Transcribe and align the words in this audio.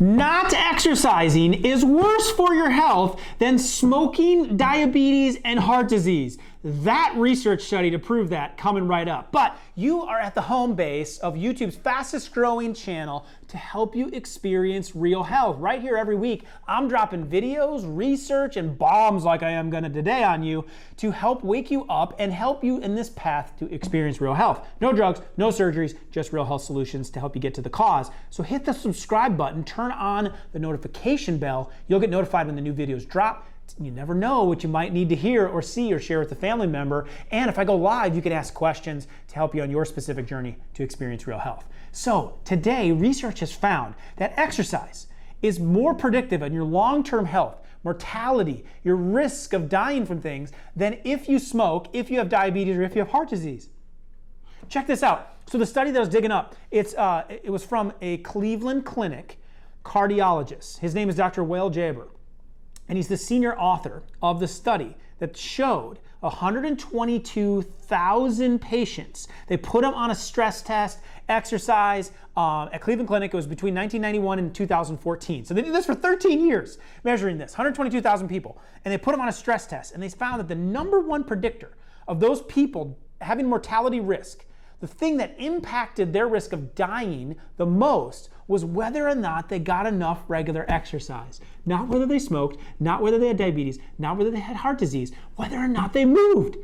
not 0.00 0.52
exercising 0.52 1.54
is 1.54 1.84
worse 1.84 2.30
for 2.32 2.54
your 2.54 2.70
health 2.70 3.20
than 3.38 3.58
smoking, 3.58 4.56
diabetes, 4.56 5.38
and 5.44 5.58
heart 5.58 5.88
disease. 5.88 6.38
That 6.64 7.14
research 7.16 7.62
study 7.62 7.88
to 7.92 8.00
prove 8.00 8.30
that 8.30 8.56
coming 8.56 8.88
right 8.88 9.06
up. 9.06 9.30
But 9.30 9.56
you 9.76 10.02
are 10.02 10.18
at 10.18 10.34
the 10.34 10.40
home 10.40 10.74
base 10.74 11.18
of 11.18 11.34
YouTube's 11.34 11.76
fastest 11.76 12.32
growing 12.32 12.74
channel 12.74 13.26
to 13.46 13.56
help 13.56 13.94
you 13.94 14.08
experience 14.08 14.96
real 14.96 15.22
health. 15.22 15.58
Right 15.58 15.80
here 15.80 15.96
every 15.96 16.16
week, 16.16 16.44
I'm 16.66 16.88
dropping 16.88 17.28
videos, 17.28 17.84
research, 17.86 18.56
and 18.56 18.76
bombs 18.76 19.22
like 19.22 19.44
I 19.44 19.50
am 19.50 19.70
gonna 19.70 19.88
today 19.88 20.24
on 20.24 20.42
you 20.42 20.64
to 20.96 21.12
help 21.12 21.44
wake 21.44 21.70
you 21.70 21.84
up 21.84 22.16
and 22.18 22.32
help 22.32 22.64
you 22.64 22.78
in 22.78 22.96
this 22.96 23.10
path 23.10 23.56
to 23.60 23.72
experience 23.72 24.20
real 24.20 24.34
health. 24.34 24.66
No 24.80 24.92
drugs, 24.92 25.20
no 25.36 25.50
surgeries, 25.50 25.96
just 26.10 26.32
real 26.32 26.44
health 26.44 26.62
solutions 26.62 27.08
to 27.10 27.20
help 27.20 27.36
you 27.36 27.40
get 27.40 27.54
to 27.54 27.62
the 27.62 27.70
cause. 27.70 28.10
So 28.30 28.42
hit 28.42 28.64
the 28.64 28.72
subscribe 28.72 29.36
button, 29.36 29.62
turn 29.62 29.92
on 29.92 30.34
the 30.50 30.58
notification 30.58 31.38
bell. 31.38 31.70
You'll 31.86 32.00
get 32.00 32.10
notified 32.10 32.46
when 32.46 32.56
the 32.56 32.62
new 32.62 32.74
videos 32.74 33.08
drop 33.08 33.46
you 33.80 33.90
never 33.90 34.14
know 34.14 34.44
what 34.44 34.62
you 34.62 34.68
might 34.68 34.92
need 34.92 35.08
to 35.08 35.14
hear 35.14 35.46
or 35.46 35.62
see 35.62 35.92
or 35.92 36.00
share 36.00 36.18
with 36.18 36.32
a 36.32 36.36
family 36.36 36.66
member. 36.66 37.06
And 37.30 37.48
if 37.48 37.58
I 37.58 37.64
go 37.64 37.76
live, 37.76 38.14
you 38.14 38.22
can 38.22 38.32
ask 38.32 38.54
questions 38.54 39.06
to 39.28 39.34
help 39.34 39.54
you 39.54 39.62
on 39.62 39.70
your 39.70 39.84
specific 39.84 40.26
journey 40.26 40.56
to 40.74 40.82
experience 40.82 41.26
real 41.26 41.38
health. 41.38 41.66
So, 41.92 42.38
today, 42.44 42.92
research 42.92 43.40
has 43.40 43.52
found 43.52 43.94
that 44.16 44.32
exercise 44.36 45.06
is 45.42 45.60
more 45.60 45.94
predictive 45.94 46.42
in 46.42 46.52
your 46.52 46.64
long 46.64 47.02
term 47.02 47.26
health, 47.26 47.56
mortality, 47.84 48.64
your 48.84 48.96
risk 48.96 49.52
of 49.52 49.68
dying 49.68 50.04
from 50.04 50.20
things 50.20 50.52
than 50.74 50.98
if 51.04 51.28
you 51.28 51.38
smoke, 51.38 51.88
if 51.92 52.10
you 52.10 52.18
have 52.18 52.28
diabetes, 52.28 52.76
or 52.76 52.82
if 52.82 52.94
you 52.94 53.00
have 53.00 53.10
heart 53.10 53.28
disease. 53.30 53.68
Check 54.68 54.86
this 54.86 55.02
out. 55.02 55.34
So, 55.46 55.56
the 55.56 55.66
study 55.66 55.90
that 55.90 55.98
I 55.98 56.00
was 56.00 56.08
digging 56.08 56.32
up, 56.32 56.56
it's, 56.70 56.94
uh, 56.94 57.24
it 57.28 57.50
was 57.50 57.64
from 57.64 57.92
a 58.00 58.18
Cleveland 58.18 58.84
Clinic 58.84 59.38
cardiologist. 59.84 60.78
His 60.78 60.94
name 60.94 61.08
is 61.08 61.16
Dr. 61.16 61.42
Wael 61.42 61.72
Jaber 61.72 62.08
and 62.88 62.96
he's 62.96 63.08
the 63.08 63.16
senior 63.16 63.58
author 63.58 64.02
of 64.22 64.38
the 64.40 64.48
study 64.48 64.96
that 65.18 65.36
showed 65.36 65.98
122,000 66.20 68.60
patients. 68.60 69.28
They 69.46 69.56
put 69.56 69.82
them 69.82 69.94
on 69.94 70.10
a 70.10 70.14
stress 70.14 70.62
test, 70.62 70.98
exercise. 71.28 72.10
Uh, 72.36 72.68
at 72.72 72.80
Cleveland 72.80 73.06
Clinic, 73.08 73.32
it 73.32 73.36
was 73.36 73.46
between 73.46 73.74
1991 73.74 74.38
and 74.38 74.54
2014. 74.54 75.44
So 75.44 75.54
they 75.54 75.62
did 75.62 75.74
this 75.74 75.86
for 75.86 75.94
13 75.94 76.44
years, 76.44 76.78
measuring 77.04 77.38
this 77.38 77.52
122,000 77.52 78.28
people. 78.28 78.60
And 78.84 78.92
they 78.92 78.98
put 78.98 79.12
them 79.12 79.20
on 79.20 79.28
a 79.28 79.32
stress 79.32 79.64
test, 79.66 79.94
and 79.94 80.02
they 80.02 80.08
found 80.08 80.40
that 80.40 80.48
the 80.48 80.56
number 80.56 80.98
one 81.00 81.24
predictor 81.24 81.76
of 82.08 82.20
those 82.20 82.42
people 82.42 82.98
having 83.20 83.48
mortality 83.48 84.00
risk 84.00 84.44
the 84.80 84.86
thing 84.86 85.16
that 85.16 85.34
impacted 85.38 86.12
their 86.12 86.28
risk 86.28 86.52
of 86.52 86.74
dying 86.74 87.36
the 87.56 87.66
most 87.66 88.30
was 88.46 88.64
whether 88.64 89.08
or 89.08 89.14
not 89.14 89.48
they 89.48 89.58
got 89.58 89.86
enough 89.86 90.22
regular 90.28 90.64
exercise. 90.68 91.40
Not 91.66 91.88
whether 91.88 92.06
they 92.06 92.18
smoked, 92.18 92.58
not 92.80 93.02
whether 93.02 93.18
they 93.18 93.28
had 93.28 93.36
diabetes, 93.36 93.78
not 93.98 94.16
whether 94.16 94.30
they 94.30 94.40
had 94.40 94.56
heart 94.56 94.78
disease, 94.78 95.12
whether 95.36 95.56
or 95.56 95.68
not 95.68 95.92
they 95.92 96.04
moved. 96.04 96.56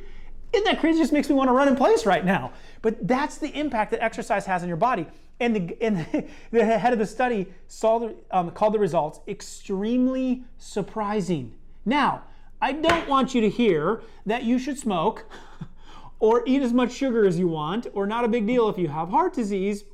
Isn't 0.53 0.65
that 0.65 0.81
crazy? 0.81 0.99
It 0.99 1.03
just 1.03 1.13
makes 1.13 1.29
me 1.29 1.35
want 1.35 1.49
to 1.49 1.53
run 1.53 1.69
in 1.69 1.77
place 1.77 2.07
right 2.07 2.25
now. 2.25 2.53
But 2.81 3.07
that's 3.07 3.39
the 3.39 3.49
impact 3.59 3.91
that 3.91 4.03
exercise 4.03 4.47
has 4.47 4.63
on 4.63 4.69
your 4.69 4.77
body. 4.77 5.07
And 5.41 5.57
the, 5.57 5.83
and 5.83 6.07
the 6.53 6.65
head 6.65 6.93
of 6.93 6.99
the 7.01 7.07
study 7.07 7.49
saw 7.67 7.99
the, 7.99 8.15
um, 8.31 8.51
called 8.53 8.75
the 8.75 8.79
results 8.79 9.21
extremely 9.27 10.45
surprising. 10.57 11.53
Now, 11.85 12.23
I 12.63 12.73
don't 12.73 13.09
want 13.09 13.35
you 13.35 13.41
to 13.41 13.51
hear 13.51 14.03
that 14.25 14.45
you 14.45 14.59
should 14.59 14.79
smoke 14.79 15.27
or 16.19 16.43
eat 16.47 16.63
as 16.63 16.73
much 16.73 16.93
sugar 16.93 17.27
as 17.27 17.39
you 17.39 17.49
want, 17.49 17.87
or 17.93 18.07
not 18.07 18.25
a 18.25 18.29
big 18.29 18.47
deal 18.47 18.69
if 18.69 18.79
you 18.79 18.89
have 18.89 19.09
heart 19.09 19.35
disease, 19.35 19.85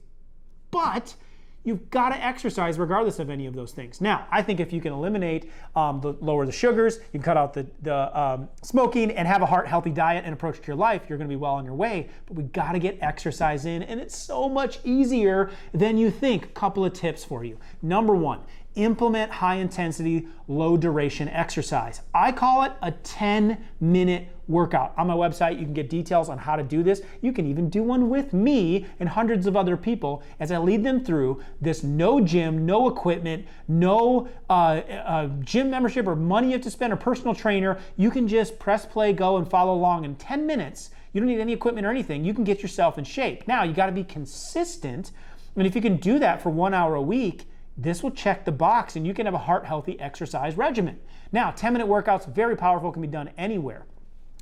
but 0.70 1.14
you've 1.62 1.90
got 1.90 2.08
to 2.10 2.24
exercise 2.24 2.78
regardless 2.78 3.18
of 3.18 3.28
any 3.28 3.46
of 3.46 3.54
those 3.54 3.72
things. 3.72 4.00
Now, 4.00 4.26
I 4.30 4.40
think 4.42 4.60
if 4.60 4.72
you 4.72 4.80
can 4.80 4.92
eliminate, 4.92 5.50
um, 5.76 6.00
the, 6.00 6.12
lower 6.20 6.46
the 6.46 6.52
sugars, 6.52 6.96
you 6.96 7.18
can 7.18 7.22
cut 7.22 7.36
out 7.36 7.52
the, 7.52 7.66
the 7.82 8.18
um, 8.18 8.48
smoking 8.62 9.10
and 9.10 9.28
have 9.28 9.42
a 9.42 9.46
heart 9.46 9.66
healthy 9.66 9.90
diet 9.90 10.24
and 10.24 10.32
approach 10.32 10.60
to 10.60 10.66
your 10.66 10.76
life, 10.76 11.02
you're 11.08 11.18
going 11.18 11.28
to 11.28 11.32
be 11.32 11.36
well 11.36 11.54
on 11.54 11.64
your 11.64 11.74
way. 11.74 12.08
But 12.26 12.36
we 12.36 12.44
got 12.44 12.72
to 12.72 12.78
get 12.78 12.98
exercise 13.02 13.66
in, 13.66 13.82
and 13.82 14.00
it's 14.00 14.16
so 14.16 14.48
much 14.48 14.80
easier 14.84 15.50
than 15.74 15.98
you 15.98 16.10
think. 16.10 16.54
Couple 16.54 16.84
of 16.84 16.92
tips 16.92 17.24
for 17.24 17.44
you. 17.44 17.58
Number 17.82 18.14
one, 18.14 18.40
implement 18.74 19.30
high 19.30 19.56
intensity, 19.56 20.28
low 20.48 20.76
duration 20.76 21.28
exercise. 21.28 22.02
I 22.14 22.32
call 22.32 22.64
it 22.64 22.72
a 22.82 22.92
10 22.92 23.58
minute 23.80 24.28
workout. 24.48 24.92
On 24.96 25.06
my 25.06 25.14
website, 25.14 25.58
you 25.58 25.64
can 25.64 25.72
get 25.72 25.88
details 25.88 26.28
on 26.28 26.38
how 26.38 26.56
to 26.56 26.62
do 26.62 26.82
this. 26.82 27.02
You 27.20 27.32
can 27.32 27.46
even 27.46 27.70
do 27.70 27.82
one 27.82 28.08
with 28.08 28.32
me 28.32 28.86
and 28.98 29.08
hundreds 29.08 29.46
of 29.46 29.56
other 29.56 29.76
people 29.76 30.22
as 30.40 30.52
I 30.52 30.58
lead 30.58 30.84
them 30.84 31.04
through 31.04 31.40
this 31.60 31.82
no 31.82 32.20
gym, 32.20 32.66
no 32.66 32.88
equipment, 32.88 33.46
no 33.68 34.28
uh, 34.48 34.52
uh, 34.52 35.28
gym 35.40 35.70
membership 35.70 36.06
or 36.06 36.16
money 36.16 36.48
you 36.48 36.52
have 36.54 36.62
to 36.62 36.70
spend 36.70 36.92
or 36.92 36.96
personal 36.96 37.34
trainer. 37.34 37.78
You 37.96 38.10
can 38.10 38.26
just 38.26 38.58
press 38.58 38.84
play, 38.84 39.12
go, 39.12 39.36
and 39.36 39.48
follow 39.48 39.74
along 39.74 40.04
in 40.04 40.16
10 40.16 40.46
minutes. 40.46 40.90
You 41.12 41.20
don't 41.20 41.28
need 41.28 41.40
any 41.40 41.52
equipment 41.52 41.86
or 41.86 41.90
anything. 41.90 42.24
You 42.24 42.34
can 42.34 42.44
get 42.44 42.62
yourself 42.62 42.98
in 42.98 43.04
shape. 43.04 43.46
Now, 43.48 43.64
you 43.64 43.72
got 43.72 43.86
to 43.86 43.92
be 43.92 44.04
consistent. 44.04 45.10
And 45.56 45.66
if 45.66 45.74
you 45.74 45.82
can 45.82 45.96
do 45.96 46.18
that 46.20 46.40
for 46.42 46.50
one 46.50 46.72
hour 46.72 46.94
a 46.94 47.02
week, 47.02 47.46
this 47.82 48.02
will 48.02 48.10
check 48.10 48.44
the 48.44 48.52
box 48.52 48.96
and 48.96 49.06
you 49.06 49.14
can 49.14 49.26
have 49.26 49.34
a 49.34 49.38
heart 49.38 49.64
healthy 49.64 49.98
exercise 49.98 50.56
regimen. 50.56 50.98
Now, 51.32 51.50
10 51.50 51.72
minute 51.72 51.88
workouts, 51.88 52.32
very 52.32 52.56
powerful, 52.56 52.92
can 52.92 53.02
be 53.02 53.08
done 53.08 53.30
anywhere. 53.38 53.86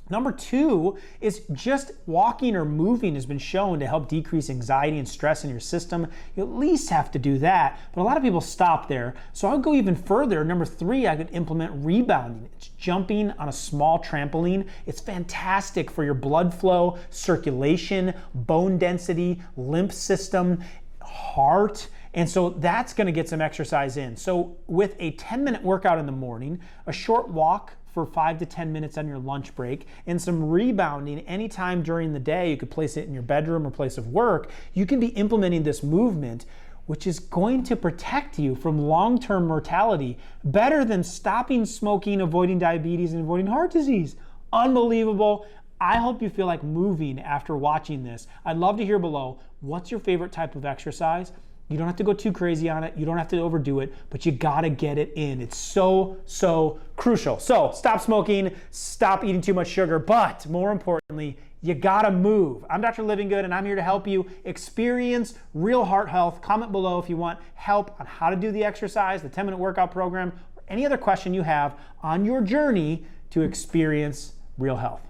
Number 0.09 0.31
two 0.31 0.97
is 1.21 1.43
just 1.53 1.91
walking 2.07 2.55
or 2.55 2.65
moving 2.65 3.13
has 3.13 3.27
been 3.27 3.37
shown 3.37 3.79
to 3.79 3.85
help 3.85 4.09
decrease 4.09 4.49
anxiety 4.49 4.97
and 4.97 5.07
stress 5.07 5.43
in 5.43 5.51
your 5.51 5.59
system. 5.59 6.07
You 6.35 6.43
at 6.43 6.49
least 6.49 6.89
have 6.89 7.11
to 7.11 7.19
do 7.19 7.37
that, 7.37 7.79
but 7.93 8.01
a 8.01 8.03
lot 8.03 8.17
of 8.17 8.23
people 8.23 8.41
stop 8.41 8.87
there. 8.87 9.13
So 9.33 9.47
I'll 9.47 9.59
go 9.59 9.75
even 9.75 9.95
further. 9.95 10.43
Number 10.43 10.65
three, 10.65 11.07
I 11.07 11.15
could 11.15 11.29
implement 11.31 11.85
rebounding. 11.85 12.49
It's 12.57 12.69
jumping 12.69 13.31
on 13.31 13.49
a 13.49 13.53
small 13.53 13.99
trampoline. 13.99 14.67
It's 14.87 14.99
fantastic 14.99 15.91
for 15.91 16.03
your 16.03 16.15
blood 16.15 16.55
flow, 16.55 16.97
circulation, 17.11 18.15
bone 18.33 18.79
density, 18.79 19.39
lymph 19.55 19.93
system, 19.93 20.63
heart. 21.03 21.87
And 22.13 22.29
so 22.29 22.49
that's 22.49 22.93
to 22.93 23.11
get 23.11 23.29
some 23.29 23.41
exercise 23.41 23.97
in. 23.97 24.17
So, 24.17 24.57
with 24.67 24.95
a 24.99 25.11
10 25.11 25.43
minute 25.43 25.63
workout 25.63 25.99
in 25.99 26.05
the 26.05 26.11
morning, 26.11 26.59
a 26.87 26.91
short 26.91 27.29
walk 27.29 27.73
for 27.93 28.05
five 28.05 28.37
to 28.39 28.45
10 28.45 28.71
minutes 28.71 28.97
on 28.97 29.07
your 29.07 29.17
lunch 29.17 29.55
break, 29.55 29.87
and 30.07 30.21
some 30.21 30.49
rebounding 30.49 31.19
anytime 31.21 31.81
during 31.81 32.13
the 32.13 32.19
day. 32.19 32.51
You 32.51 32.57
could 32.57 32.71
place 32.71 32.97
it 32.97 33.07
in 33.07 33.13
your 33.13 33.23
bedroom 33.23 33.65
or 33.65 33.71
place 33.71 33.97
of 33.97 34.07
work. 34.07 34.49
You 34.73 34.85
can 34.85 34.99
be 34.99 35.07
implementing 35.07 35.63
this 35.63 35.83
movement, 35.83 36.45
which 36.85 37.05
is 37.05 37.19
going 37.19 37.63
to 37.63 37.75
protect 37.75 38.39
you 38.39 38.55
from 38.55 38.79
long 38.79 39.19
term 39.19 39.47
mortality 39.47 40.17
better 40.43 40.85
than 40.85 41.03
stopping 41.03 41.65
smoking, 41.65 42.21
avoiding 42.21 42.59
diabetes, 42.59 43.13
and 43.13 43.21
avoiding 43.21 43.47
heart 43.47 43.71
disease. 43.71 44.15
Unbelievable. 44.53 45.45
I 45.81 45.97
hope 45.97 46.21
you 46.21 46.29
feel 46.29 46.45
like 46.45 46.63
moving 46.63 47.19
after 47.19 47.55
watching 47.55 48.03
this. 48.03 48.27
I'd 48.43 48.57
love 48.57 48.77
to 48.77 48.85
hear 48.85 48.99
below 48.99 49.39
what's 49.61 49.91
your 49.91 49.99
favorite 49.99 50.31
type 50.31 50.55
of 50.55 50.65
exercise? 50.65 51.31
You 51.69 51.77
don't 51.77 51.85
have 51.85 51.95
to 51.97 52.03
go 52.03 52.13
too 52.13 52.31
crazy 52.31 52.67
on 52.67 52.83
it. 52.83 52.95
You 52.97 53.05
don't 53.05 53.17
have 53.17 53.27
to 53.29 53.39
overdo 53.39 53.79
it, 53.79 53.93
but 54.09 54.25
you 54.25 54.31
gotta 54.31 54.69
get 54.69 54.97
it 54.97 55.13
in. 55.15 55.39
It's 55.39 55.55
so, 55.55 56.17
so 56.25 56.79
crucial. 56.95 57.37
So 57.37 57.71
stop 57.75 58.01
smoking, 58.01 58.55
stop 58.71 59.23
eating 59.23 59.39
too 59.39 59.53
much 59.53 59.67
sugar, 59.67 59.99
but 59.99 60.47
more 60.47 60.71
importantly, 60.71 61.37
you 61.61 61.75
gotta 61.75 62.09
move. 62.09 62.65
I'm 62.71 62.81
Dr. 62.81 63.03
Livingood, 63.03 63.43
and 63.43 63.53
I'm 63.53 63.65
here 63.65 63.75
to 63.75 63.83
help 63.83 64.07
you 64.07 64.25
experience 64.45 65.35
real 65.53 65.85
heart 65.85 66.09
health. 66.09 66.41
Comment 66.41 66.71
below 66.71 66.97
if 66.97 67.07
you 67.07 67.17
want 67.17 67.37
help 67.53 67.99
on 67.99 68.07
how 68.07 68.31
to 68.31 68.35
do 68.35 68.51
the 68.51 68.63
exercise, 68.63 69.21
the 69.21 69.29
10 69.29 69.45
minute 69.45 69.57
workout 69.57 69.91
program, 69.91 70.31
or 70.55 70.63
any 70.69 70.87
other 70.87 70.97
question 70.97 71.35
you 71.35 71.43
have 71.43 71.77
on 72.01 72.25
your 72.25 72.41
journey 72.41 73.05
to 73.29 73.41
experience 73.41 74.33
real 74.57 74.75
health. 74.75 75.01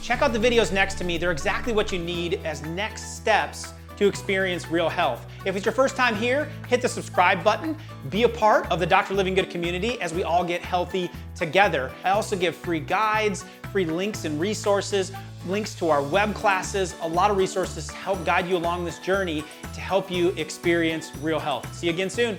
Check 0.00 0.22
out 0.22 0.32
the 0.32 0.38
videos 0.38 0.72
next 0.72 0.94
to 0.94 1.04
me. 1.04 1.18
They're 1.18 1.32
exactly 1.32 1.74
what 1.74 1.92
you 1.92 1.98
need 1.98 2.40
as 2.44 2.62
next 2.62 3.16
steps 3.16 3.74
to 3.96 4.06
experience 4.06 4.68
real 4.68 4.88
health. 4.88 5.26
If 5.44 5.56
it's 5.56 5.64
your 5.64 5.74
first 5.74 5.96
time 5.96 6.14
here, 6.14 6.48
hit 6.68 6.82
the 6.82 6.88
subscribe 6.88 7.44
button. 7.44 7.76
Be 8.10 8.22
a 8.22 8.28
part 8.28 8.70
of 8.70 8.80
the 8.80 8.86
Dr. 8.86 9.14
Livingood 9.14 9.50
community 9.50 10.00
as 10.00 10.14
we 10.14 10.22
all 10.22 10.44
get 10.44 10.62
healthy 10.62 11.10
together. 11.34 11.90
I 12.04 12.10
also 12.10 12.36
give 12.36 12.56
free 12.56 12.80
guides, 12.80 13.44
free 13.72 13.84
links 13.84 14.24
and 14.24 14.40
resources, 14.40 15.12
links 15.46 15.74
to 15.76 15.90
our 15.90 16.02
web 16.02 16.34
classes, 16.34 16.94
a 17.02 17.08
lot 17.08 17.30
of 17.30 17.36
resources 17.36 17.88
to 17.88 17.94
help 17.94 18.24
guide 18.24 18.48
you 18.48 18.56
along 18.56 18.84
this 18.84 18.98
journey 18.98 19.44
to 19.74 19.80
help 19.80 20.10
you 20.10 20.30
experience 20.30 21.12
real 21.20 21.38
health. 21.38 21.72
See 21.74 21.86
you 21.88 21.92
again 21.92 22.10
soon. 22.10 22.38